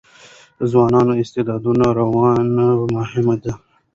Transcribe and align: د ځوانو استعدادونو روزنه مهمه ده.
د 0.59 0.61
ځوانو 0.71 1.13
استعدادونو 1.21 1.85
روزنه 1.97 2.65
مهمه 2.95 3.35
ده. 3.43 3.53